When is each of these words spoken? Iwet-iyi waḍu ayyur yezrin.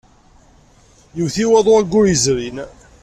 Iwet-iyi 1.19 1.51
waḍu 1.51 1.71
ayyur 1.79 2.05
yezrin. 2.07 2.57